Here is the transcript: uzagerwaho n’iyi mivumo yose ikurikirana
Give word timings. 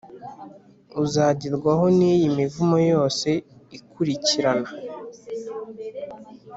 uzagerwaho 1.03 1.85
n’iyi 1.97 2.27
mivumo 2.37 2.77
yose 2.91 3.29
ikurikirana 3.77 4.69